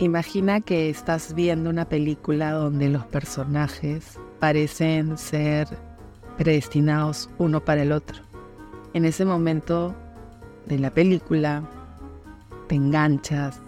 [0.00, 5.68] Imagina que estás viendo una película donde los personajes parecen ser
[6.38, 8.16] predestinados uno para el otro.
[8.94, 9.94] En ese momento
[10.64, 11.62] de la película
[12.66, 13.60] te enganchas,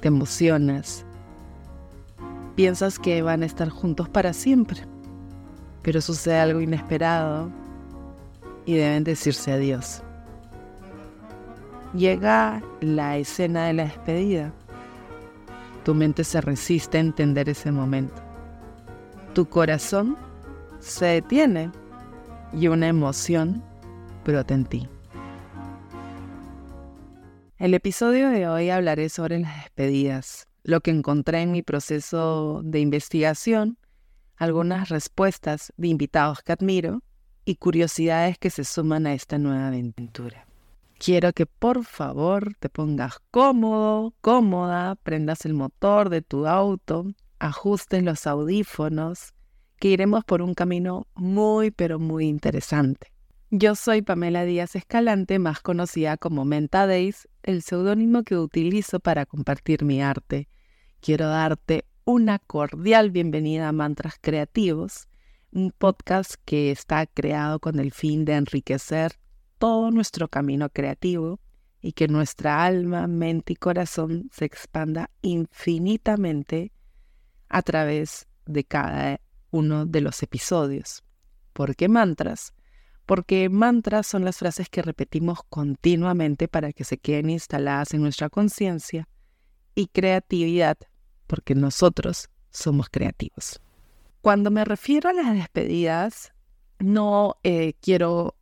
[0.00, 1.04] te emocionas,
[2.54, 4.82] piensas que van a estar juntos para siempre,
[5.82, 7.50] pero sucede algo inesperado
[8.66, 10.00] y deben decirse adiós.
[11.92, 14.52] Llega la escena de la despedida
[15.84, 18.22] tu mente se resiste a entender ese momento.
[19.34, 20.16] Tu corazón
[20.80, 21.70] se detiene
[22.52, 23.62] y una emoción
[24.24, 24.88] brota en ti.
[27.58, 32.80] El episodio de hoy hablaré sobre las despedidas, lo que encontré en mi proceso de
[32.80, 33.78] investigación,
[34.36, 37.02] algunas respuestas de invitados que admiro
[37.44, 40.49] y curiosidades que se suman a esta nueva aventura.
[41.02, 47.06] Quiero que por favor te pongas cómodo, cómoda, prendas el motor de tu auto,
[47.38, 49.32] ajustes los audífonos,
[49.78, 53.14] que iremos por un camino muy pero muy interesante.
[53.48, 59.24] Yo soy Pamela Díaz Escalante, más conocida como Menta Days, el seudónimo que utilizo para
[59.24, 60.50] compartir mi arte.
[61.00, 65.08] Quiero darte una cordial bienvenida a Mantras Creativos,
[65.50, 69.12] un podcast que está creado con el fin de enriquecer
[69.60, 71.38] todo nuestro camino creativo
[71.82, 76.72] y que nuestra alma, mente y corazón se expanda infinitamente
[77.50, 79.20] a través de cada
[79.50, 81.04] uno de los episodios.
[81.52, 82.54] ¿Por qué mantras?
[83.04, 88.30] Porque mantras son las frases que repetimos continuamente para que se queden instaladas en nuestra
[88.30, 89.08] conciencia
[89.74, 90.78] y creatividad,
[91.26, 93.60] porque nosotros somos creativos.
[94.22, 96.32] Cuando me refiero a las despedidas,
[96.78, 98.36] no eh, quiero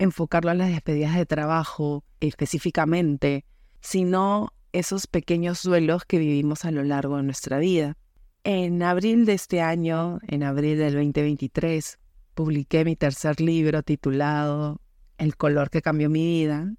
[0.00, 3.44] enfocarlo a las despedidas de trabajo específicamente,
[3.82, 7.98] sino esos pequeños duelos que vivimos a lo largo de nuestra vida.
[8.42, 11.98] En abril de este año, en abril del 2023,
[12.34, 14.80] publiqué mi tercer libro titulado
[15.18, 16.72] El color que cambió mi vida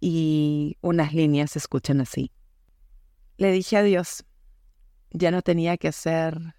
[0.00, 2.32] y unas líneas se escuchan así.
[3.36, 4.24] Le dije a Dios,
[5.10, 6.54] ya no tenía que hacer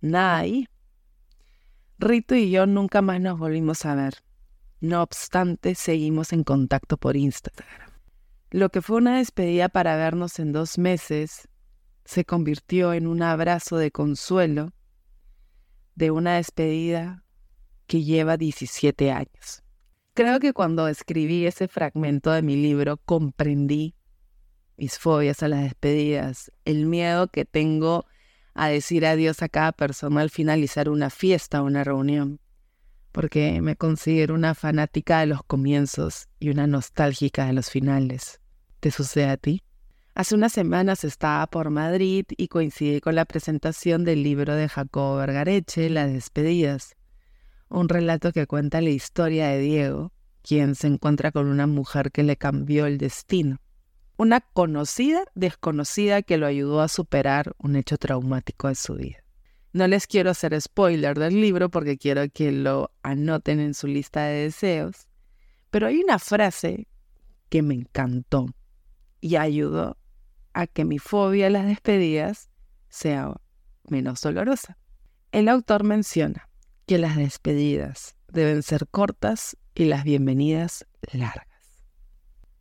[0.00, 0.66] nada ahí.
[1.98, 4.14] Rito y yo nunca más nos volvimos a ver.
[4.80, 7.90] No obstante, seguimos en contacto por Instagram.
[8.50, 11.48] Lo que fue una despedida para vernos en dos meses
[12.04, 14.72] se convirtió en un abrazo de consuelo
[15.94, 17.24] de una despedida
[17.86, 19.62] que lleva 17 años.
[20.14, 23.94] Creo que cuando escribí ese fragmento de mi libro comprendí
[24.78, 28.06] mis fobias a las despedidas, el miedo que tengo
[28.54, 32.40] a decir adiós a cada persona al finalizar una fiesta o una reunión
[33.12, 38.40] porque me considero una fanática de los comienzos y una nostálgica de los finales.
[38.80, 39.62] ¿Te sucede a ti?
[40.14, 45.16] Hace unas semanas estaba por Madrid y coincidí con la presentación del libro de Jacobo
[45.16, 46.96] Vergareche, Las despedidas,
[47.68, 52.22] un relato que cuenta la historia de Diego, quien se encuentra con una mujer que
[52.22, 53.58] le cambió el destino,
[54.16, 59.18] una conocida desconocida que lo ayudó a superar un hecho traumático de su vida.
[59.72, 64.24] No les quiero hacer spoiler del libro porque quiero que lo anoten en su lista
[64.24, 65.06] de deseos,
[65.70, 66.88] pero hay una frase
[67.48, 68.46] que me encantó
[69.20, 69.96] y ayudó
[70.54, 72.50] a que mi fobia a las despedidas
[72.88, 73.32] sea
[73.88, 74.76] menos dolorosa.
[75.30, 76.48] El autor menciona
[76.86, 81.46] que las despedidas deben ser cortas y las bienvenidas largas.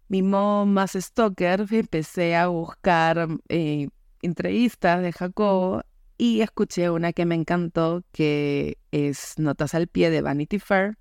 [0.08, 3.90] Mi modo más stalker empecé a buscar eh,
[4.22, 5.81] entrevistas de Jacobo
[6.19, 10.97] y escuché una que me encantó, que es Notas al pie de Vanity Fair,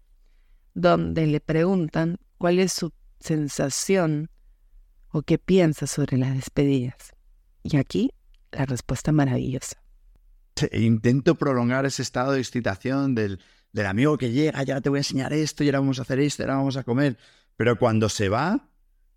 [0.74, 4.30] donde le preguntan cuál es su sensación
[5.10, 7.16] o qué piensa sobre las despedidas.
[7.64, 8.12] Y aquí
[8.52, 9.82] la respuesta maravillosa.
[10.72, 13.40] Intento prolongar ese estado de excitación del,
[13.72, 16.20] del amigo que llega, ya te voy a enseñar esto, y ahora vamos a hacer
[16.20, 17.18] esto, y ahora vamos a comer.
[17.56, 18.70] Pero cuando se va,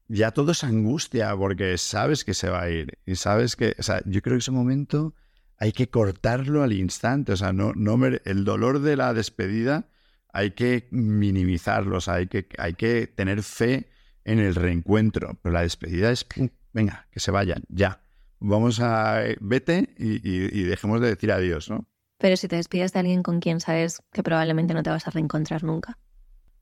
[0.08, 2.98] ya todo es angustia porque sabes que se va a ir.
[3.06, 5.14] Y sabes que, o sea, yo creo que ese momento
[5.62, 7.34] hay que cortarlo al instante.
[7.34, 9.86] O sea, no, no el dolor de la despedida
[10.34, 11.98] hay que minimizarlo.
[11.98, 13.88] O sea, hay que, hay que tener fe
[14.26, 15.38] en el reencuentro.
[15.44, 16.26] Pero la despedida es,
[16.74, 18.02] venga, que se vayan, ya.
[18.40, 21.88] Vamos a, vete y, dejemos de decir adiós, ¿no?
[22.18, 25.12] Pero si te despides de alguien con quien sabes que probablemente no te vas a
[25.12, 26.00] reencontrar nunca.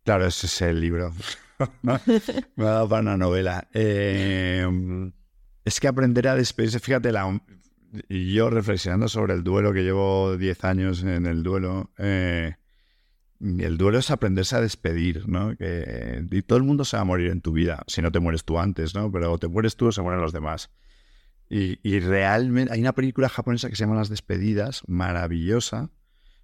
[0.03, 1.13] Claro, ese es el libro.
[1.83, 1.93] Me
[2.65, 3.65] ha dado para una novela.
[3.73, 4.67] Eh,
[5.63, 7.39] es que aprender a despedirse, fíjate, la,
[8.07, 12.55] y yo reflexionando sobre el duelo, que llevo 10 años en el duelo, eh,
[13.39, 15.55] el duelo es aprenderse a despedir, ¿no?
[15.55, 18.19] Que y todo el mundo se va a morir en tu vida, si no te
[18.19, 19.11] mueres tú antes, ¿no?
[19.11, 20.69] Pero te mueres tú o se mueren los demás.
[21.51, 25.89] Y, realmente hay una película japonesa que se llama Las Despedidas, maravillosa,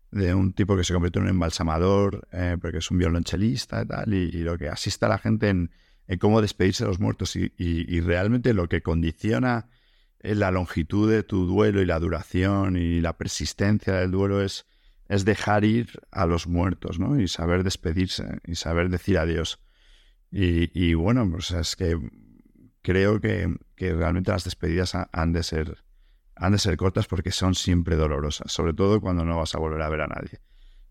[0.09, 3.85] de un tipo que se convierte en un embalsamador, eh, porque es un violonchelista y
[3.85, 5.69] tal, y, lo que asiste a la gente en,
[6.19, 7.35] cómo despedirse de los muertos.
[7.35, 9.67] Y, realmente lo que condiciona
[10.33, 14.65] la longitud de tu duelo y la duración y la persistencia del duelo es,
[15.07, 17.19] es dejar ir a los muertos, ¿no?
[17.19, 19.59] Y saber despedirse y saber decir adiós.
[20.31, 21.97] Y, bueno, pues es que
[22.81, 25.77] creo que, realmente las despedidas han de, ser,
[26.35, 29.81] han de ser cortas porque son siempre dolorosas, sobre todo cuando no vas a volver
[29.81, 30.41] a ver a nadie.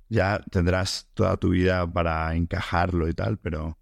[0.08, 3.78] Ya tendrás toda tu vida para encajarlo y tal, pero,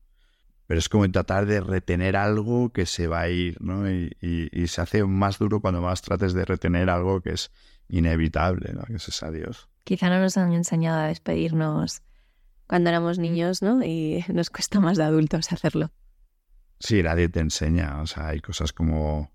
[0.72, 3.90] pero es como tratar de retener algo que se va a ir, ¿no?
[3.90, 7.52] Y, se hace más duro cuando más trates de retener algo que es
[7.90, 8.80] inevitable, ¿no?
[8.84, 9.68] Que es adiós.
[9.84, 12.00] Quizá no nos han enseñado a despedirnos
[12.66, 13.84] cuando éramos niños, ¿no?
[13.84, 15.90] Y nos cuesta más de adultos hacerlo.
[16.80, 18.00] Sí, nadie te enseña.
[18.00, 19.30] O sea, hay cosas como.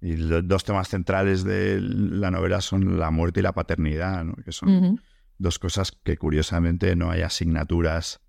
[0.00, 4.36] Y los dos temas centrales de la novela son la muerte y la paternidad, ¿no?
[4.36, 5.00] que son
[5.38, 8.20] dos cosas que curiosamente no hay asignaturas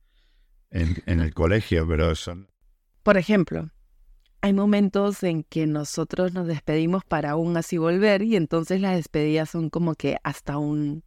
[0.74, 2.50] en, el colegio, pero son.
[3.04, 3.70] Por ejemplo,
[4.42, 9.50] hay momentos en que nosotros nos despedimos para aún así volver y entonces las despedidas
[9.50, 11.04] son como que hasta un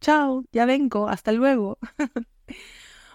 [0.00, 1.78] chao, ya vengo, hasta luego.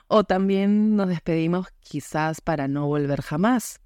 [0.07, 3.79] O también nos despedimos quizás para no volver jamás.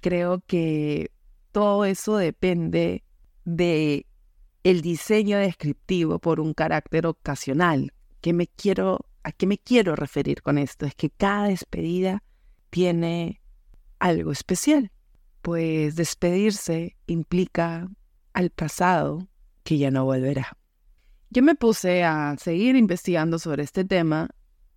[0.00, 1.10] Creo que
[1.52, 3.02] todo eso depende
[3.44, 4.04] de
[4.62, 7.94] el diseño descriptivo por un carácter ocasional.
[8.20, 10.86] ¿Qué me quiero, ¿A qué me quiero referir con esto?
[10.86, 12.22] Es que cada despedida
[12.70, 13.40] tiene
[13.98, 14.90] algo especial.
[15.42, 17.88] Pues despedirse implica
[18.32, 19.28] al pasado
[19.62, 20.56] que ya no volverá.
[21.30, 24.30] Yo me puse a seguir investigando sobre este tema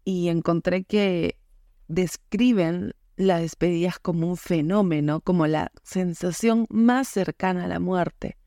[0.03, 1.39] y encontré que
[1.87, 8.37] describen las despedidas como un fenómeno, como la sensación más cercana a la muerte.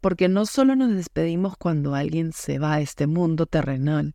[0.00, 4.14] Porque no solo nos despedimos cuando alguien se va a este mundo terrenal,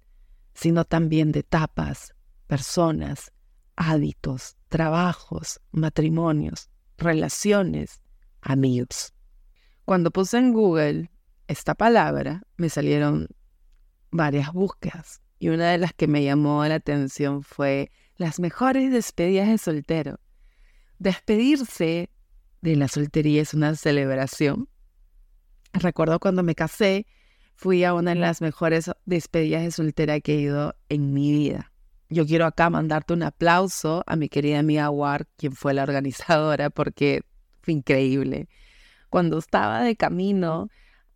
[0.58, 2.16] sino también de etapas,
[2.48, 3.32] personas,
[3.76, 8.02] hábitos, trabajos, matrimonios, relaciones,
[8.42, 9.14] amigos.
[9.86, 11.12] Cuando puse en Google
[11.48, 13.28] esta palabra, me salieron
[14.10, 19.50] varias búsquedas y una de las que me llamó la atención fue las mejores despedidas
[19.50, 20.20] de soltero.
[20.98, 22.10] Despedirse
[22.62, 24.70] de la soltería es una celebración.
[25.72, 27.06] Recuerdo cuando me casé,
[27.58, 31.72] fui a una de las mejores despedidas de soltera que he ido en mi vida.
[32.08, 36.70] Yo quiero acá mandarte un aplauso a mi querida amiga War, quien fue la organizadora,
[36.70, 37.24] porque
[37.62, 38.48] fue increíble.
[39.10, 40.70] Cuando estaba de camino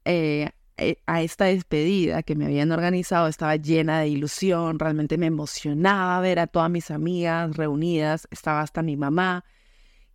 [0.03, 5.27] eh, eh, a esta despedida que me habían organizado estaba llena de ilusión, realmente me
[5.27, 9.45] emocionaba ver a todas mis amigas reunidas, estaba hasta mi mamá,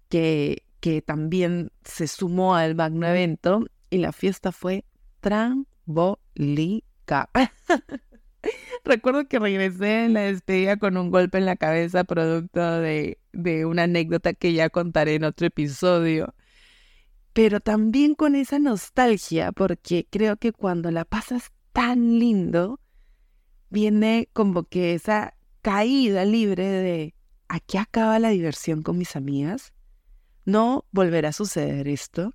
[0.08, 4.84] que, que también se sumó al magno evento y la fiesta fue
[5.86, 7.30] trambólica.
[8.84, 13.64] Recuerdo que regresé en la despedida con un golpe en la cabeza producto de, de
[13.66, 16.34] una anécdota que ya contaré en otro episodio
[17.36, 22.80] pero también con esa nostalgia, porque creo que cuando la pasas tan lindo,
[23.68, 27.14] viene como que esa caída libre de,
[27.46, 29.74] ¿aquí acaba la diversión con mis amigas?
[30.46, 32.32] ¿No volverá a suceder esto?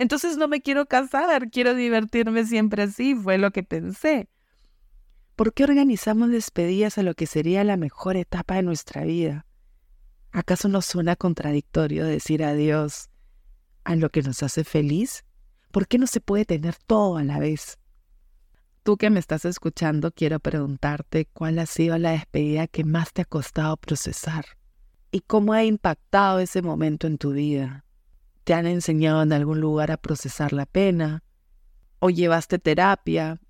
[0.00, 4.30] Entonces no me quiero casar, quiero divertirme siempre así, fue lo que pensé.
[5.36, 9.44] ¿Por qué organizamos despedidas a lo que sería la mejor etapa de nuestra vida?
[10.32, 13.10] ¿Acaso no suena contradictorio decir adiós
[13.84, 15.26] a lo que nos hace feliz?
[15.70, 17.78] ¿Por qué no se puede tener todo a la vez?
[18.82, 23.20] Tú que me estás escuchando, quiero preguntarte cuál ha sido la despedida que más te
[23.20, 24.46] ha costado procesar
[25.10, 27.84] y cómo ha impactado ese momento en tu vida.
[28.50, 31.22] ¿Te han enseñado en algún lugar a procesar la pena?
[32.00, 33.40] ¿O llevaste terapia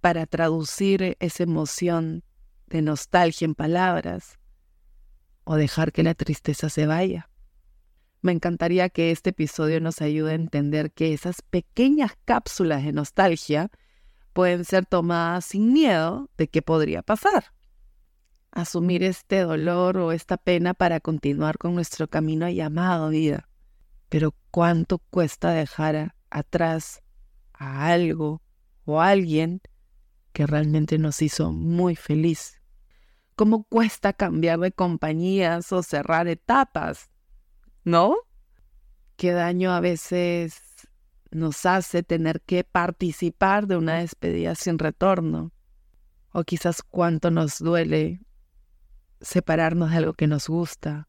[0.00, 2.24] para traducir esa emoción
[2.66, 4.40] de nostalgia en palabras?
[5.44, 7.30] ¿O dejar que la tristeza se vaya?
[8.20, 13.70] Me encantaría que este episodio nos ayude a entender que esas pequeñas cápsulas de nostalgia
[14.32, 17.54] pueden ser tomadas sin miedo de qué podría pasar.
[18.50, 23.47] Asumir este dolor o esta pena para continuar con nuestro camino llamado vida.
[24.08, 27.02] Pero cuánto cuesta dejar atrás
[27.52, 28.42] a algo
[28.84, 29.60] o a alguien
[30.32, 32.60] que realmente nos hizo muy feliz.
[33.34, 37.10] ¿Cómo cuesta cambiar de compañías o cerrar etapas?
[37.88, 38.16] ¿no?
[39.16, 40.60] Qué daño a veces
[41.30, 45.52] nos hace tener que participar de una despedida sin retorno.
[46.30, 48.20] O quizás cuánto nos duele
[49.20, 51.08] separarnos de algo que nos gusta.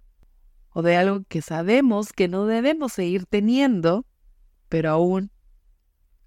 [0.71, 4.05] O de algo que sabemos que no debemos seguir teniendo,
[4.67, 5.31] pero aún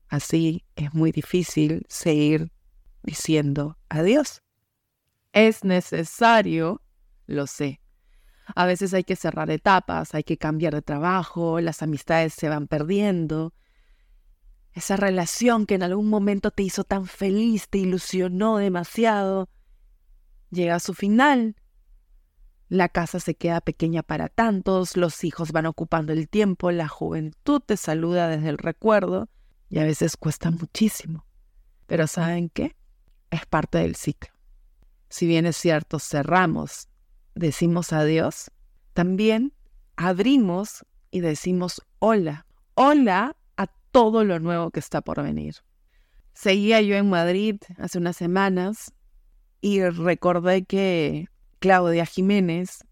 [0.08, 2.50] así es muy difícil seguir
[3.02, 4.42] diciendo adiós.
[5.32, 6.82] Es necesario,
[7.26, 7.80] lo sé.
[8.54, 12.66] A veces hay que cerrar etapas, hay que cambiar de trabajo, las amistades se van
[12.66, 13.54] perdiendo.
[14.72, 19.48] Esa relación que en algún momento te hizo tan feliz, te ilusionó demasiado,
[20.50, 21.56] llega a su final.
[22.72, 27.60] La casa se queda pequeña para tantos, los hijos van ocupando el tiempo, la juventud
[27.60, 29.28] te saluda desde el recuerdo
[29.68, 31.26] y a veces cuesta muchísimo.
[31.86, 32.74] Pero ¿saben qué?
[33.30, 34.32] Es parte del ciclo.
[35.10, 36.88] Si bien es cierto, cerramos,
[37.34, 38.50] decimos adiós,
[38.94, 39.52] también
[39.96, 42.46] abrimos y decimos hola.
[42.72, 45.56] Hola a todo lo nuevo que está por venir.
[46.32, 48.94] Seguía yo en Madrid hace unas semanas
[49.60, 51.28] y recordé que
[51.62, 52.84] Claudia Jiménez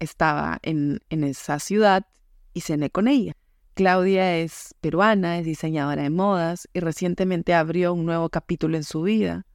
[0.00, 2.04] estaba en, esa ciudad
[2.52, 3.34] y cené con ella.
[3.74, 9.02] Claudia es peruana, es diseñadora de modas y recientemente abrió un nuevo capítulo en su
[9.02, 9.46] vida.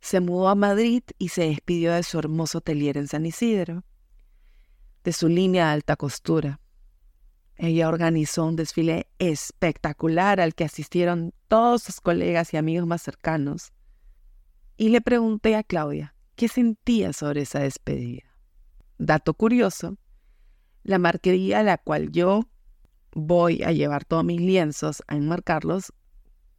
[0.00, 3.82] Se mudó a Madrid y se despidió de su hermoso atelier en San Isidro,
[5.02, 6.60] de su línea de alta costura.
[7.56, 13.72] Ella organizó un desfile espectacular al que asistieron todos sus colegas y amigos más cercanos
[14.76, 18.22] y le pregunté a Claudia qué sentía sobre esa despedida.
[18.96, 19.98] Dato curioso,
[20.84, 22.44] la marquería a la cual yo
[23.12, 25.92] voy a llevar todos mis lienzos a enmarcarlos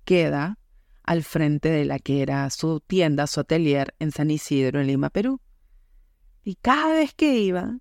[0.03, 0.59] queda
[1.03, 5.09] al frente de la que era su tienda, su atelier en San Isidro, en Lima,
[5.09, 5.39] Perú.
[6.43, 7.79] Y cada vez que iba,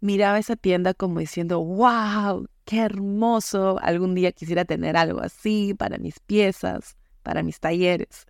[0.00, 5.96] miraba esa tienda como diciendo, wow, qué hermoso, algún día quisiera tener algo así para
[5.96, 8.26] mis piezas, para mis talleres.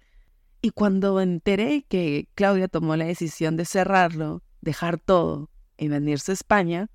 [0.65, 6.41] Y cuando enteré que Claudia tomó la decisión de cerrarlo, dejar todo y venirse a
[6.41, 6.89] España,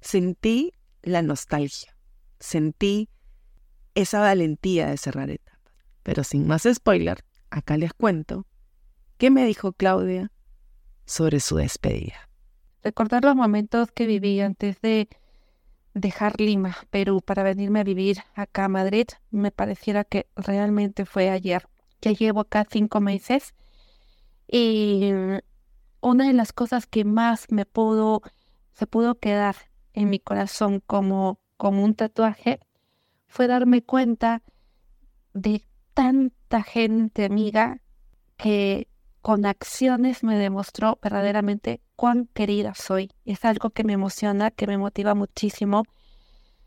[0.00, 1.96] sentí la nostalgia,
[2.38, 3.08] sentí
[3.96, 5.72] esa valentía de cerrar etapas.
[6.04, 8.46] Pero sin más spoiler, acá les cuento
[9.18, 10.30] qué me dijo Claudia
[11.06, 12.30] sobre su despedida.
[12.84, 15.08] Recordar los momentos que viví antes de
[15.94, 21.30] dejar Lima, Perú, para venirme a vivir acá a Madrid, me pareciera que realmente fue
[21.30, 21.66] ayer.
[22.02, 23.54] Ya llevo acá cinco meses
[24.48, 25.10] y
[26.00, 28.22] una de las cosas que más me pudo,
[28.72, 29.56] se pudo quedar
[29.92, 32.60] en mi corazón como, como un tatuaje
[33.26, 34.42] fue darme cuenta
[35.34, 35.64] de
[35.94, 37.80] tanta gente amiga
[38.36, 38.88] que
[39.22, 43.10] con acciones me demostró verdaderamente cuán querida soy.
[43.24, 45.84] Es algo que me emociona, que me motiva muchísimo.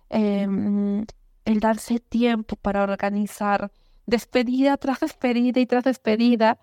[0.10, 1.06] Em,
[1.46, 3.72] el darse tiempo para organizar
[4.05, 6.60] despedida tras despedida y tras despedida.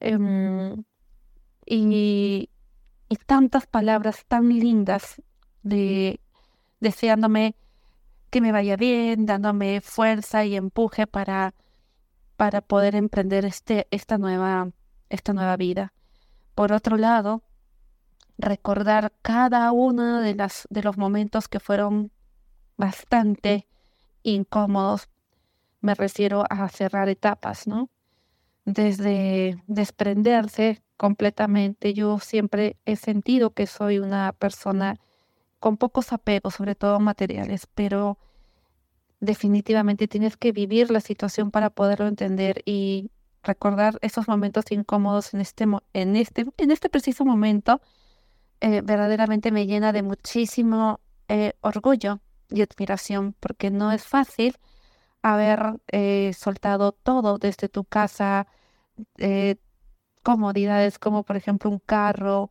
[0.00, 0.84] Em,
[1.66, 2.50] y,
[3.08, 5.22] y, tantas palabras tan lindas
[5.62, 6.20] de
[6.80, 7.56] deseándome
[8.30, 11.54] que me vaya bien, dándome fuerza y empuje para,
[12.36, 14.70] para poder emprender este, esta, nueva,
[15.08, 15.92] esta nueva vida.
[16.54, 17.42] Por otro lado,
[18.38, 22.10] recordar cada uno de, las, de los momentos que fueron
[22.76, 23.68] bastante
[24.22, 25.08] incómodos
[25.84, 27.90] me refiero a cerrar etapas, ¿no?
[28.64, 34.96] Desde desprenderse completamente, yo siempre he sentido que soy una persona
[35.60, 38.18] con pocos apegos, sobre todo materiales, pero
[39.20, 43.10] definitivamente tienes que vivir la situación para poderlo entender y
[43.42, 47.82] recordar esos momentos incómodos en este, en este, en este preciso momento,
[48.62, 54.56] eh, verdaderamente me llena de muchísimo eh, orgullo y admiración, porque no es fácil
[55.24, 58.46] haber eh, soltado todo desde tu casa,
[59.16, 59.56] eh,
[60.22, 62.50] comodidades como por ejemplo un carro,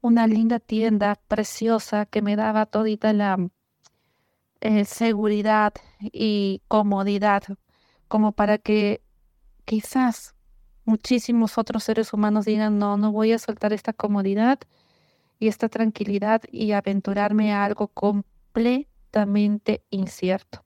[0.00, 3.36] una linda tienda preciosa que me daba todita la
[4.62, 7.42] eh, seguridad y comodidad
[8.08, 9.02] como para que
[9.66, 10.34] quizás
[10.86, 14.58] muchísimos otros seres humanos digan, no, no voy a soltar esta comodidad
[15.38, 20.65] y esta tranquilidad y aventurarme a algo completamente incierto.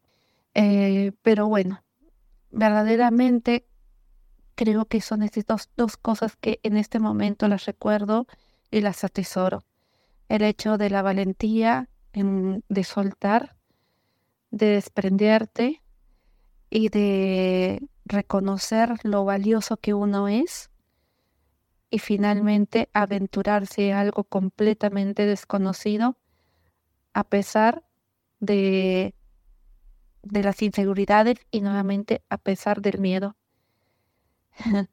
[0.54, 1.82] Eh, pero bueno,
[2.50, 3.66] verdaderamente
[4.54, 8.26] creo que son estas dos, cosas que en este momento las recuerdo
[8.70, 9.64] y las atesoro.
[10.28, 13.56] El hecho de la valentía de soltar,
[14.50, 15.82] de desprenderte
[16.68, 20.70] y de reconocer lo valioso que uno es
[21.90, 26.16] y finalmente aventurarse a algo completamente desconocido
[27.12, 27.84] a pesar
[28.38, 29.14] de
[30.22, 33.36] de las inseguridades y nuevamente a pesar del miedo.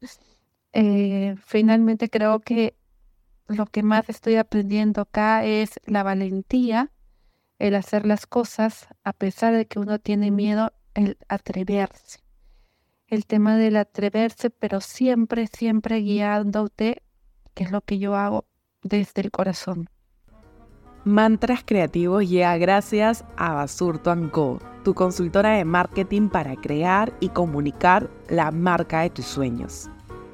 [0.74, 2.76] Eh, finalmente creo que
[3.48, 6.92] lo que más estoy aprendiendo acá es la valentía,
[7.58, 12.20] el hacer las cosas a pesar de que uno tiene miedo, el atreverse.
[13.06, 17.02] El tema del atreverse, pero siempre, siempre guiándote,
[17.54, 18.46] que es lo que yo hago
[18.82, 19.88] desde el corazón.
[21.08, 24.14] Mantras Creativos llega gracias a Basurto
[24.84, 29.88] tu consultora de marketing para crear y comunicar la marca de tus sueños.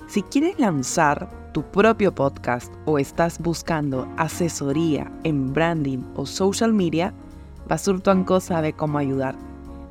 [0.09, 7.15] Si quieres lanzar tu propio podcast o estás buscando asesoría en branding o social media,
[7.69, 9.37] Basurto sabe cómo ayudar.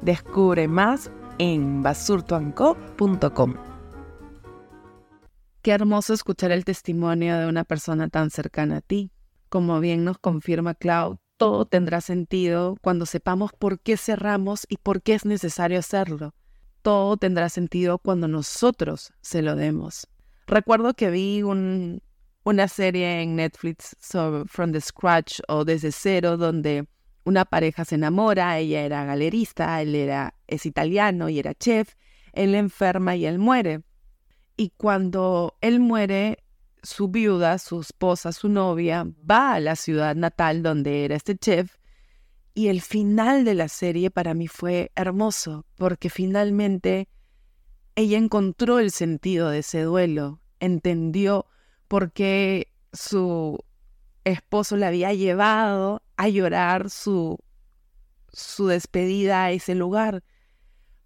[0.01, 3.53] Descubre más en basurtoanco.com.
[5.61, 9.12] Qué hermoso escuchar el testimonio de una persona tan cercana a ti.
[9.53, 15.03] Como bien nos confirma Cloud, todo tendrá sentido cuando sepamos por qué cerramos y por
[15.03, 16.33] qué es necesario hacerlo.
[16.81, 20.07] Todo tendrá sentido cuando nosotros se lo demos.
[20.47, 26.87] Recuerdo que vi una serie en Netflix sobre From the Scratch o Desde Cero, donde
[27.23, 31.93] una pareja se enamora, ella era galerista, él era, es italiano y era chef,
[32.31, 33.83] él enferma y él muere.
[34.57, 36.42] Y cuando él muere,
[36.83, 41.77] su viuda, su esposa, su novia, va a la ciudad natal donde era este chef.
[42.53, 47.07] Y el final de la serie para mí fue hermoso, porque finalmente
[47.95, 51.47] ella encontró el sentido de ese duelo, entendió
[51.87, 53.57] por qué su
[54.23, 57.39] esposo la había llevado a llorar su,
[58.31, 60.23] su despedida a ese lugar,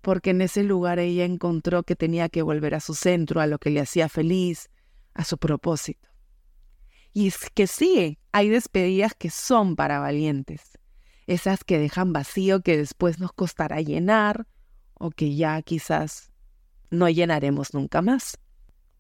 [0.01, 3.60] porque en ese lugar ella encontró que tenía que volver a su centro, a lo
[3.60, 4.69] que le hacía feliz,
[5.18, 6.08] a su propósito.
[7.12, 10.78] Y es que sí, hay despedidas que son para valientes,
[11.26, 14.48] esas que dejan vacío que después nos costará llenar
[14.94, 16.32] o que ya quizás
[16.90, 18.38] no llenaremos nunca más.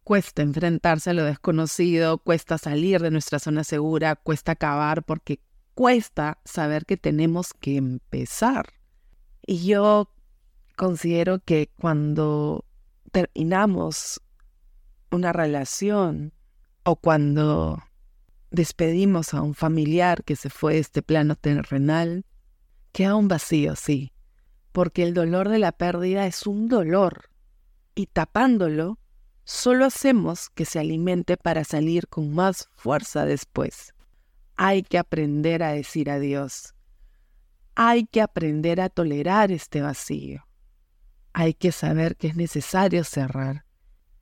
[0.03, 5.39] Cuesta enfrentarse a lo desconocido, cuesta salir de nuestra zona segura, cuesta acabar porque
[5.73, 8.67] cuesta saber que tenemos que empezar.
[9.45, 10.11] Y yo
[10.75, 12.65] considero que cuando
[13.11, 14.21] terminamos
[15.11, 16.33] una relación
[16.83, 17.83] o cuando
[18.51, 22.25] despedimos a un familiar que se fue de este plano terrenal,
[22.91, 24.13] queda un vacío, sí,
[24.71, 27.29] porque el dolor de la pérdida es un dolor
[27.93, 28.99] y tapándolo,
[29.43, 33.93] solo hacemos que se alimente para salir con más fuerza después.
[34.55, 36.73] Hay que aprender a decir adiós.
[37.75, 40.47] Hay que aprender a tolerar este vacío.
[41.33, 43.66] Hay que saber que es necesario cerrar,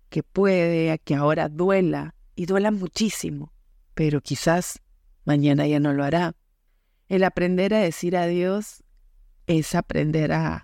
[0.09, 3.53] que puede que ahora duela y duela muchísimo,
[3.93, 4.81] pero quizás
[5.25, 6.35] mañana ya no lo hará.
[7.07, 8.83] El aprender a decir adiós
[9.47, 10.63] es aprender a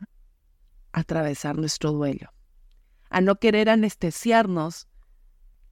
[0.92, 2.32] atravesar nuestro duelo
[3.12, 4.88] a no querer anestesiarnos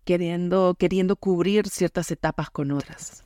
[0.04, 3.24] queriendo, queriendo cubrir ciertas etapas con otras.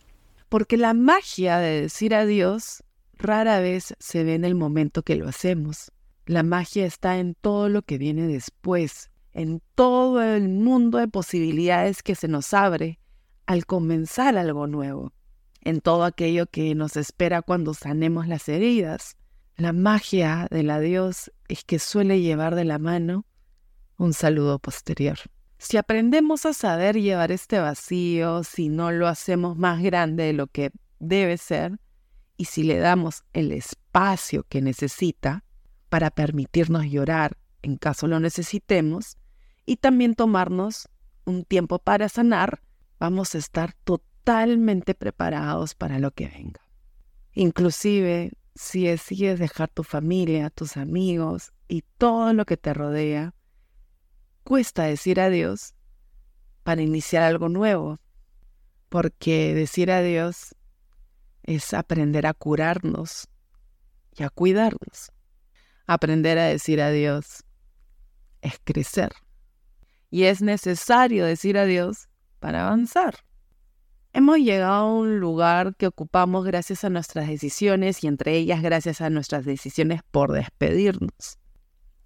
[0.50, 5.28] Porque la magia de decir adiós rara vez se ve en el momento que lo
[5.28, 5.92] hacemos.
[6.26, 12.04] La magia está en todo lo que viene después, en todo el mundo de posibilidades
[12.04, 13.00] que se nos abre
[13.46, 15.12] al comenzar algo nuevo,
[15.62, 19.18] en todo aquello que nos espera cuando sanemos las heridas.
[19.56, 23.26] La magia del adiós es que suele llevar de la mano
[23.98, 25.18] un saludo posterior.
[25.58, 30.48] Si aprendemos a saber llevar este vacío, si no lo hacemos más grande de lo
[30.48, 31.80] que debe ser,
[32.36, 35.44] y si le damos el espacio que necesita
[35.90, 39.18] para permitirnos llorar en caso lo necesitemos,
[39.66, 40.90] y también tomarnos
[41.26, 42.62] un tiempo para sanar,
[43.00, 46.62] vamos a estar totalmente preparados para lo que venga.
[47.34, 53.34] Inclusive, si decides dejar tu familia, tus amigos y todo lo que te rodea,
[54.44, 55.74] cuesta decir adiós
[56.64, 58.00] para iniciar algo nuevo,
[58.90, 60.56] porque decir adiós
[61.44, 63.28] es aprender a curarnos
[64.16, 65.12] y a cuidarnos.
[65.86, 67.44] Aprender a decir adiós
[68.42, 69.12] es crecer.
[70.14, 72.08] Y es necesario decir adiós
[72.40, 73.16] para avanzar.
[74.14, 79.02] Hemos llegado a un lugar que ocupamos gracias a nuestras decisiones y entre ellas gracias
[79.02, 81.40] a nuestras decisiones por despedirnos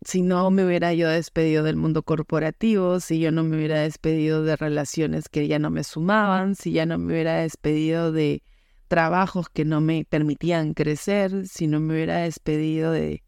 [0.07, 4.43] si no me hubiera yo despedido del mundo corporativo, si yo no me hubiera despedido
[4.43, 8.43] de relaciones que ya no me sumaban, si ya no me hubiera despedido de
[8.87, 13.23] trabajos que no me permitían crecer, si no me hubiera despedido de,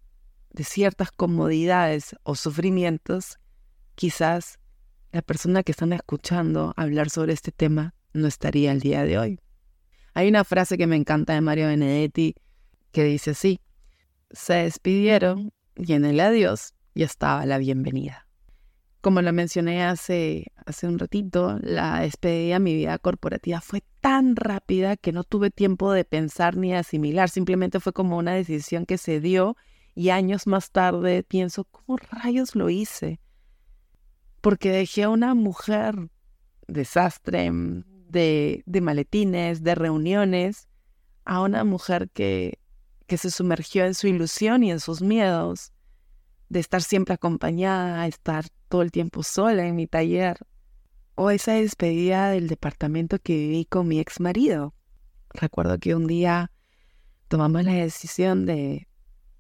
[0.52, 3.40] de ciertas comodidades o sufrimientos,
[3.96, 4.60] quizás
[5.12, 9.40] la persona que están escuchando hablar sobre este tema no estaría el día de hoy.
[10.14, 12.36] Hay una frase que me encanta de Mario Benedetti
[12.92, 13.62] que dice así,
[14.32, 18.28] se despidieron y en el adiós ya estaba la bienvenida.
[19.02, 24.36] Como lo mencioné hace, hace un ratito, la despedida a mi vida corporativa fue tan
[24.36, 27.30] rápida que no tuve tiempo de pensar ni asimilar.
[27.30, 29.56] Simplemente fue como una decisión que se dio
[29.96, 33.22] y años más tarde pienso, ¿cómo rayos lo hice?
[34.42, 36.10] Porque dejé a una mujer
[36.68, 40.68] desastre mm, de, de maletines, de reuniones,
[41.26, 42.60] a una mujer que,
[43.08, 45.74] que se sumergió en su ilusión y en sus miedos,
[46.50, 50.38] de estar siempre acompañada, estar todo el tiempo sola en mi taller,
[51.16, 54.74] o esa despedida del departamento que viví con mi ex marido.
[55.32, 56.52] Recuerdo que un día
[57.28, 58.88] tomamos la decisión de,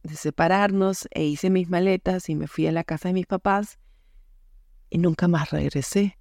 [0.03, 3.79] de separarnos e hice mis maletas y me fui a la casa de mis papás
[4.89, 6.17] y nunca más regresé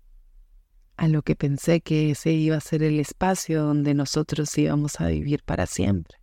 [0.98, 5.06] a lo que pensé que ese iba a ser el espacio donde nosotros íbamos a
[5.06, 6.18] vivir para siempre.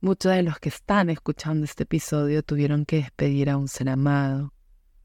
[0.00, 4.52] Muchos de los que están escuchando este episodio tuvieron que despedir a un ser amado,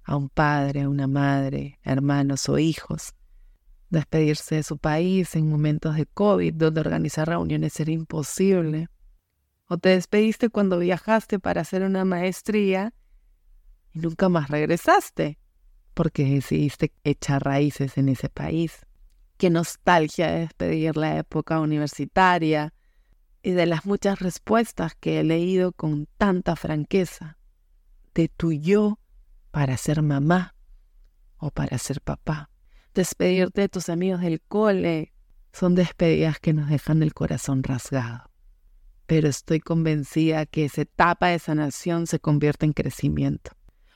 [0.03, 3.13] a un padre, a una madre, hermanos o hijos.
[3.91, 8.87] Despedirse de su país en momentos de COVID donde organizar reuniones era imposible.
[9.67, 12.93] O te despediste cuando viajaste para hacer una maestría
[13.93, 15.37] y nunca más regresaste
[15.93, 18.85] porque decidiste echar raíces en ese país.
[19.37, 22.73] Qué nostalgia de despedir la época universitaria
[23.41, 27.37] y de las muchas respuestas que he leído con tanta franqueza
[28.13, 28.99] de tu yo
[29.51, 30.55] para ser mamá
[31.37, 32.49] o para ser papá.
[32.93, 35.13] Despedirte de tus amigos del cole
[35.51, 38.29] son despedidas que nos dejan el corazón rasgado.
[39.05, 43.51] Pero estoy convencida que esa etapa de sanación se convierte en crecimiento.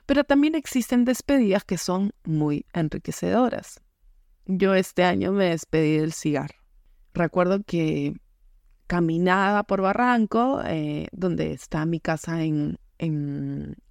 [0.08, 3.82] Pero también existen despedidas que son muy enriquecedoras.
[4.46, 6.56] Yo este año me despedí del cigarro.
[7.14, 8.14] Recuerdo que
[8.88, 12.80] caminaba por Barranco, eh, donde está mi casa en,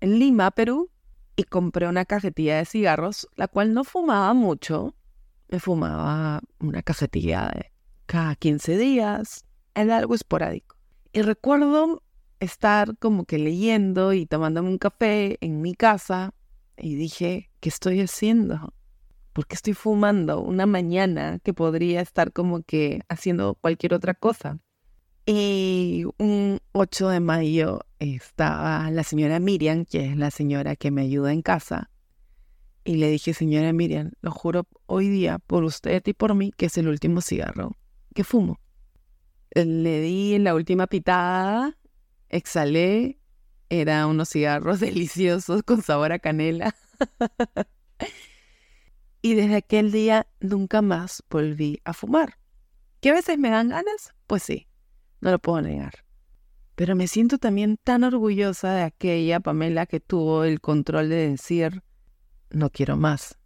[0.01, 0.91] Lima, Perú,
[1.37, 4.95] y compré una cajetilla de cigarros, la cual no fumaba mucho.
[5.49, 7.53] Me fumaba una cajetilla
[8.07, 9.45] cada 15 días.
[9.75, 10.77] Era algo esporádico.
[11.13, 12.03] Y recuerdo
[12.41, 16.35] estar como que leyendo y tomándome un café en mi casa
[16.77, 18.73] y dije, ¿qué estoy haciendo?
[19.33, 24.59] ¿Por qué estoy fumando una mañana que podría estar como que haciendo cualquier otra cosa?
[25.27, 31.03] Y un 8 de mayo estaba la señora Miriam, que es la señora que me
[31.03, 31.91] ayuda en casa.
[32.85, 36.67] Y le dije, señora Miriam, lo juro hoy día por usted y por mí que
[36.67, 37.73] es el último cigarro
[38.15, 38.61] que fumo.
[39.55, 41.77] Le di la última pitada,
[42.29, 43.19] exhalé,
[43.69, 46.75] eran unos cigarros deliciosos con sabor a canela.
[49.23, 52.39] y desde aquel día nunca más volví a fumar.
[53.01, 54.15] ¿Qué veces me dan ganas?
[54.27, 54.69] Pues sí,
[55.21, 56.05] no lo puedo negar.
[56.75, 61.83] Pero me siento también tan orgullosa de aquella Pamela que tuvo el control de decir,
[62.51, 63.39] no quiero más.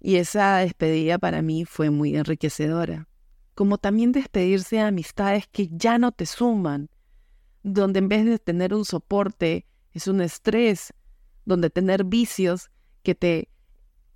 [0.00, 3.08] Y esa despedida para mí fue muy enriquecedora,
[3.54, 6.88] como también despedirse de amistades que ya no te suman,
[7.62, 10.92] donde en vez de tener un soporte es un estrés,
[11.44, 12.70] donde tener vicios
[13.02, 13.48] que te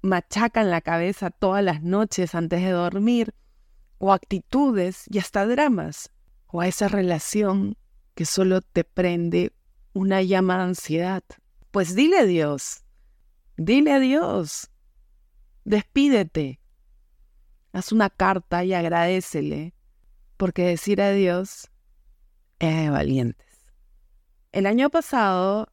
[0.03, 3.35] machacan la cabeza todas las noches antes de dormir,
[3.99, 6.13] o actitudes y hasta dramas
[6.49, 7.77] o a esa relación
[8.15, 9.53] que solo te prende
[9.93, 11.23] una llama de ansiedad.
[11.71, 12.85] Pues dile a Dios,
[13.57, 14.71] dile a Dios,
[15.65, 16.61] despídete,
[17.73, 19.75] haz una carta y agradecele,
[20.37, 21.71] porque decir adiós
[22.61, 23.47] de valientes.
[24.53, 25.69] El año pasado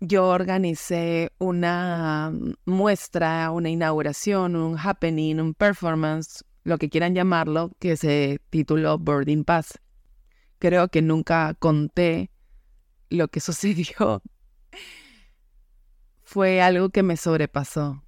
[0.00, 2.32] yo organicé una
[2.64, 9.44] muestra, una inauguración, un happening, un performance, lo que quieran llamarlo, que se tituló Boarding
[9.44, 9.80] Pass
[10.58, 12.30] creo que nunca conté
[13.08, 14.22] lo que sucedió.
[16.22, 18.04] Fue algo que me sobrepasó.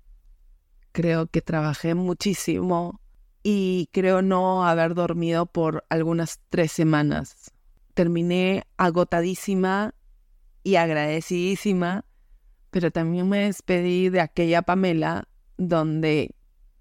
[0.93, 3.01] Creo que trabajé muchísimo
[3.43, 7.50] y creo no haber dormido por algunas tres semanas.
[8.01, 9.95] Terminé agotadísima
[10.63, 12.07] y agradecidísima,
[12.71, 16.35] pero también me despedí de aquella Pamela donde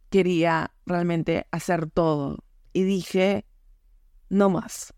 [0.10, 2.46] quería realmente hacer todo.
[2.72, 3.44] Y dije,
[4.30, 4.94] no más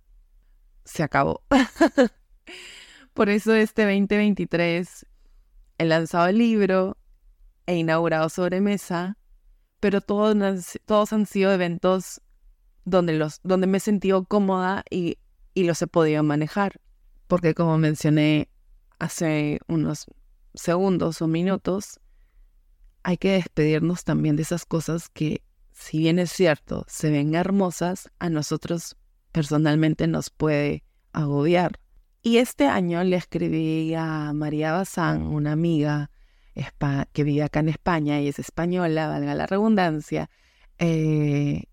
[0.85, 1.41] se acabó.
[3.15, 5.07] Por eso este 2023
[5.79, 6.97] he lanzado el libro,
[7.65, 9.17] he inaugurado sobremesa,
[9.79, 12.21] pero todos, todos han sido eventos
[12.85, 15.17] donde, los, donde me he sentido cómoda y,
[15.53, 16.79] y los he podido manejar.
[17.27, 18.49] Porque como mencioné
[18.99, 20.05] hace unos
[20.53, 21.99] segundos o minutos,
[23.03, 28.09] hay que despedirnos también de esas cosas que, si bien es cierto, se ven hermosas,
[28.19, 28.95] a nosotros
[29.31, 30.83] personalmente nos puede
[31.13, 31.79] agobiar.
[32.21, 36.11] Y este año le escribí a María Bazán, una amiga,
[37.13, 40.29] que vive acá en España y es española, valga la redundancia,
[40.77, 41.63] eh,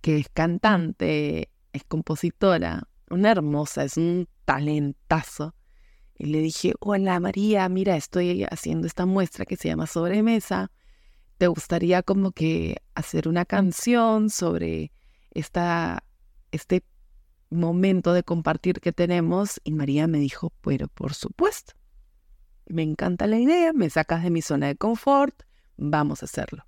[0.00, 5.54] que es cantante, es compositora, una hermosa, es un talentazo.
[6.18, 10.70] Y le dije, hola María, mira, estoy haciendo esta muestra que se llama Sobremesa.
[11.38, 14.92] ¿Te gustaría como que hacer una canción sobre
[15.32, 16.04] esta,
[16.52, 16.84] este
[17.50, 19.60] momento de compartir que tenemos?
[19.64, 21.74] Y María me dijo, pero por supuesto,
[22.66, 25.42] me encanta la idea, me sacas de mi zona de confort,
[25.76, 26.64] vamos a hacerlo.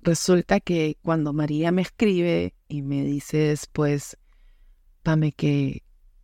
[0.00, 4.16] Resulta que cuando María me escribe y me dice después,
[5.02, 5.82] Pame, que,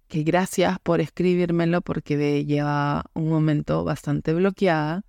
[0.09, 5.05] que gracias por escribírmelo porque lleva un momento bastante bloqueada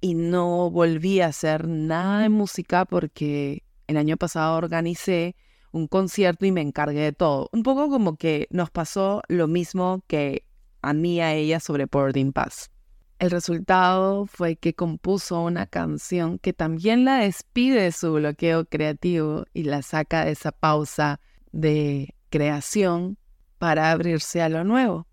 [0.00, 5.34] y no volví a hacer nada de música porque el año pasado organicé
[5.72, 7.48] un concierto y me encargué de todo.
[7.52, 10.44] Un poco como que nos pasó lo mismo que
[10.82, 12.70] a mí a ella sobre Boarding Pass.
[13.18, 19.44] El resultado fue que compuso una canción que también la despide de su bloqueo creativo
[19.52, 23.18] y la saca de esa pausa de creación
[23.58, 25.08] para abrirse a lo nuevo.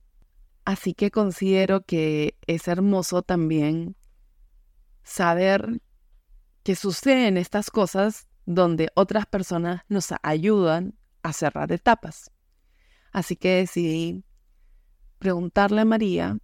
[0.66, 3.96] Así que considero que es hermoso también
[5.04, 5.82] saber
[6.62, 12.32] que suceden estas cosas donde otras personas nos ayudan a cerrar etapas.
[13.12, 14.24] Así que decidí
[15.18, 16.38] preguntarle a María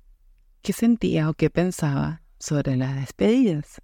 [0.62, 3.82] qué sentía o qué pensaba sobre las despedidas.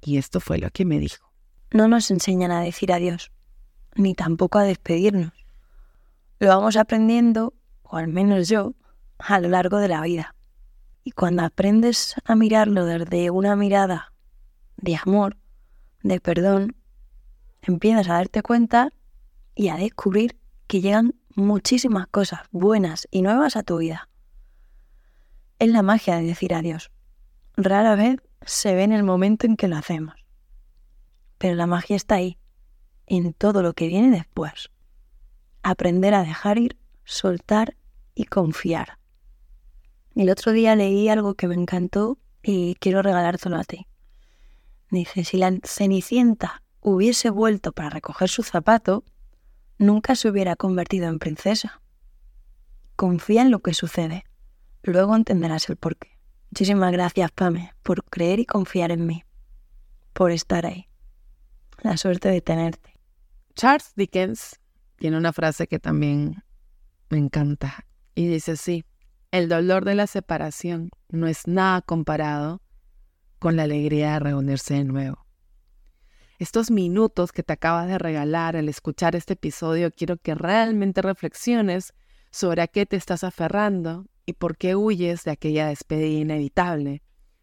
[0.00, 1.30] Y esto fue lo que me dijo.
[1.72, 3.32] No nos enseñan a decir adiós,
[3.94, 5.32] ni tampoco a despedirnos.
[6.38, 8.74] Lo vamos aprendiendo, o al menos yo,
[9.18, 10.34] a lo largo de la vida.
[11.02, 14.12] Y cuando aprendes a mirarlo desde una mirada
[14.76, 15.36] de amor,
[16.02, 16.76] de perdón,
[17.62, 18.92] empiezas a darte cuenta
[19.54, 24.08] y a descubrir que llegan muchísimas cosas buenas y nuevas a tu vida.
[25.58, 26.90] Es la magia de decir adiós.
[27.56, 30.14] Rara vez se ve en el momento en que lo hacemos.
[31.38, 32.38] Pero la magia está ahí,
[33.06, 34.70] en todo lo que viene después.
[35.62, 37.74] Aprender a dejar ir, soltar
[38.14, 38.98] y confiar.
[40.14, 43.86] El otro día leí algo que me encantó y quiero regalártelo a ti.
[44.90, 49.04] Dice, si la Cenicienta hubiese vuelto para recoger su zapato,
[49.78, 51.80] nunca se hubiera convertido en princesa.
[52.94, 54.24] Confía en lo que sucede
[54.86, 56.16] Luego entenderás el porqué.
[56.52, 59.24] Muchísimas gracias, Pame, por creer y confiar en mí,
[60.12, 60.86] por estar ahí.
[61.82, 62.94] La suerte de tenerte.
[63.56, 64.60] Charles Dickens
[64.96, 66.44] tiene una frase que también
[67.10, 68.84] me encanta y dice así,
[69.32, 72.62] el dolor de la separación no es nada comparado
[73.40, 75.26] con la alegría de reunirse de nuevo.
[76.38, 81.92] Estos minutos que te acabas de regalar al escuchar este episodio, quiero que realmente reflexiones
[82.30, 87.02] sobre a qué te estás aferrando y por qué huyes de aquella despedida inevitable,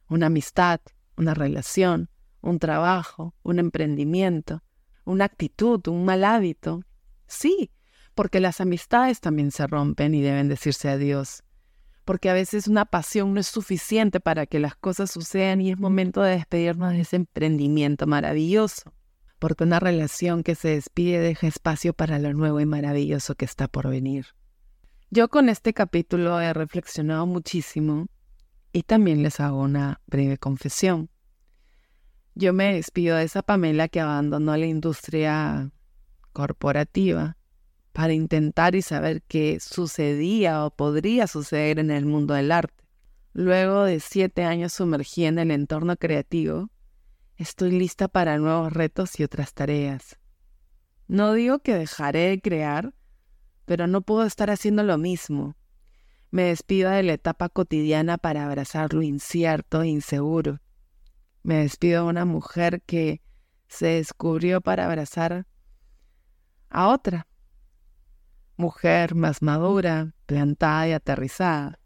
[0.10, 0.82] una amistad,
[1.18, 2.10] una relación,
[2.42, 4.62] un trabajo, un emprendimiento,
[5.06, 6.84] una actitud, un mal hábito.
[7.26, 7.72] Sí,
[8.14, 11.44] porque las amistades también se rompen y deben decirse adiós,
[12.04, 15.80] porque a veces una pasión no es suficiente para que las cosas sucedan y es
[15.80, 18.94] momento de despedirnos de ese emprendimiento maravilloso,
[19.40, 23.70] porque una relación que se despide deja espacio para lo nuevo y maravilloso que está
[23.70, 24.28] por venir.
[25.16, 28.08] Yo con este capítulo he reflexionado muchísimo
[28.72, 31.12] y también les hago una breve confesión.
[32.34, 35.70] Yo me despido de esa Pamela que abandonó la industria
[36.32, 37.38] corporativa
[37.92, 42.84] para intentar y saber qué sucedía o podría suceder en el mundo del arte.
[43.34, 46.72] Luego de siete años sumergida en el entorno creativo,
[47.38, 50.18] estoy lista para nuevos retos y otras tareas.
[51.08, 52.96] No digo que dejaré de crear,
[53.66, 55.56] pero no puedo estar haciendo lo mismo.
[56.32, 60.60] Me despido de la etapa cotidiana para abrazar lo incierto e inseguro.
[61.44, 63.22] Me despido de una mujer que
[63.68, 65.46] se descubrió para abrazar
[66.70, 67.28] a otra.
[68.56, 71.80] Mujer más madura, plantada y aterrizada.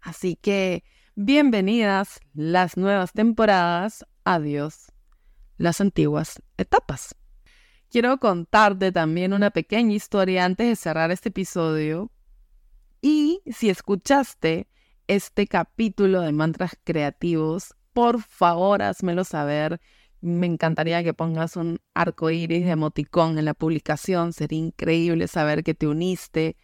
[0.00, 0.84] Así que,
[1.14, 4.92] bienvenidas las nuevas temporadas, adiós
[5.58, 7.14] las antiguas etapas.
[7.90, 12.12] Quiero contarte también una pequeña historia antes de cerrar este episodio.
[13.02, 14.68] Y si escuchaste
[15.08, 19.80] este capítulo de mantras creativos, por favor házmelo saber.
[20.20, 24.32] Me encantaría que pongas un arco iris de emoticón en la publicación.
[24.32, 26.56] Sería increíble saber que te uniste.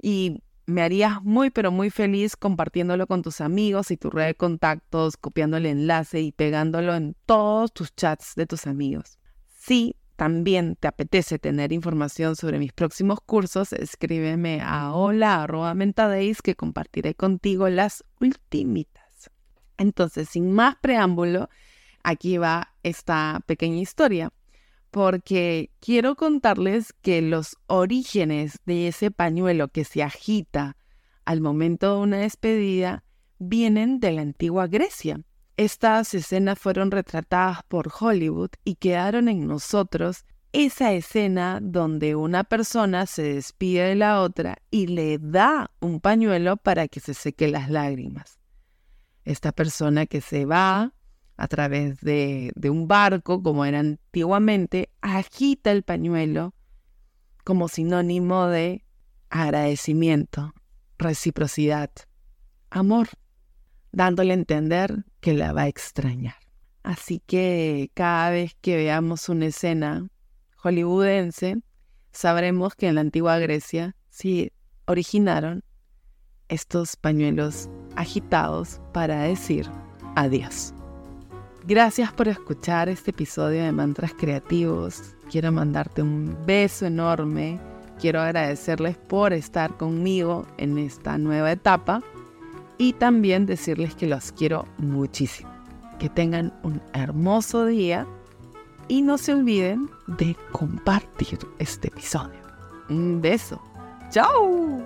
[0.00, 4.34] Y me harías muy, pero muy feliz compartiéndolo con tus amigos y tu red de
[4.36, 9.18] contactos, copiando el enlace y pegándolo en todos tus chats de tus amigos.
[9.48, 17.14] Sí, también te apetece tener información sobre mis próximos cursos, escríbeme a hola.mentadeis que compartiré
[17.14, 19.30] contigo las ultimitas.
[19.78, 21.48] Entonces, sin más preámbulo,
[22.02, 24.32] aquí va esta pequeña historia,
[24.90, 30.76] porque quiero contarles que los orígenes de ese pañuelo que se agita
[31.24, 33.04] al momento de una despedida
[33.38, 35.20] vienen de la antigua Grecia.
[35.62, 43.06] Estas escenas fueron retratadas por Hollywood y quedaron en nosotros esa escena donde una persona
[43.06, 47.70] se despide de la otra y le da un pañuelo para que se seque las
[47.70, 48.40] lágrimas.
[49.24, 50.94] Esta persona que se va
[51.36, 56.54] a través de, un barco, como era antiguamente, agita el pañuelo
[57.44, 58.84] como sinónimo de
[59.30, 60.54] agradecimiento,
[60.98, 61.92] reciprocidad,
[62.68, 63.10] amor,
[63.92, 66.34] dándole a entender que la va a extrañar.
[66.82, 70.08] Así que cada vez que veamos una escena
[70.56, 71.58] hollywoodense,
[72.10, 74.50] sabremos que en la antigua Grecia sí
[74.86, 75.62] originaron
[76.48, 79.68] estos pañuelos agitados para decir
[80.16, 80.74] adiós.
[81.64, 85.14] Gracias por escuchar este episodio de Mantras Creativos.
[85.30, 87.60] Quiero mandarte un beso enorme.
[88.00, 92.02] Quiero agradecerles por estar conmigo en esta nueva etapa
[92.82, 95.48] y también decirles que los quiero muchísimo.
[96.00, 98.08] Que tengan un hermoso día
[98.88, 102.40] y no se olviden de compartir este episodio.
[102.88, 103.62] Un beso.
[104.10, 104.84] ¡Chao!